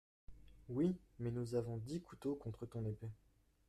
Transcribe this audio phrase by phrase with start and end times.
[0.67, 3.11] Oui; mais nous avons dix couteaux contre ton épée.